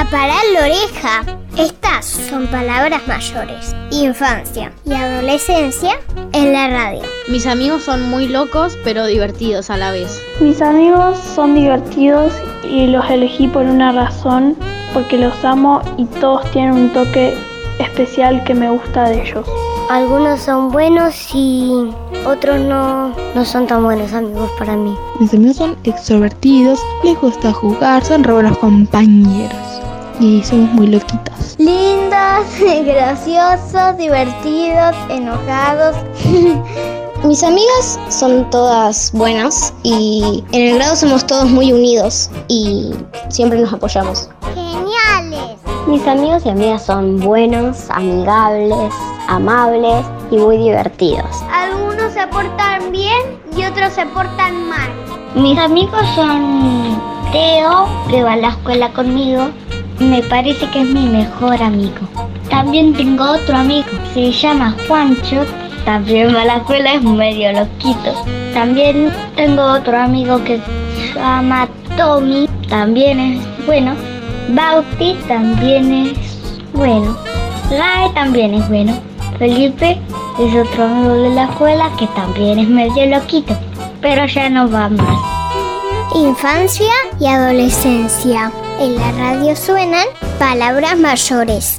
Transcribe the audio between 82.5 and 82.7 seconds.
es